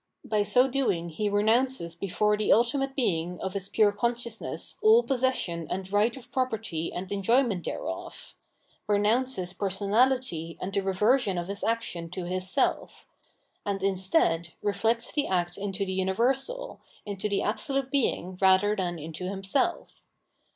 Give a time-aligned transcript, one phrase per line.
[0.25, 4.77] By so doing he re nounces before the ultimate Being of his pure conscious ness
[4.83, 8.33] aU possession and right of property and enjoyment thereof;
[8.87, 13.05] renounces personality and the reversion of his action to his self;
[13.63, 19.25] and instead, reflects the act into the universal, into the absolute Being rather than into
[19.29, 20.03] himself.